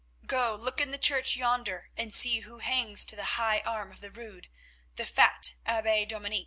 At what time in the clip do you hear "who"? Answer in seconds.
2.39-2.57